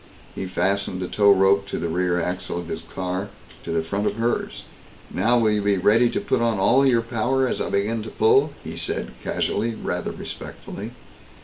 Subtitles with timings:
[0.33, 3.29] He fastened the tow rope to the rear axle of his car,
[3.63, 4.63] to the front of hers.
[5.13, 8.09] "Now will you be ready to put on all your power as I begin to
[8.09, 10.93] pull?" he said casually, rather respectfully.